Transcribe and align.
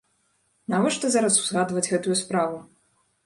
Навошта 0.73 1.11
зараз 1.15 1.37
узгадваць 1.43 1.85
гэтую 1.91 2.15
справу? 2.25 2.57